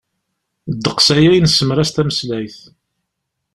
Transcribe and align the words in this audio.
Ddeqs 0.73 1.07
aya 1.15 1.29
i 1.33 1.39
nesemras 1.41 1.89
tameslayt. 1.91 2.57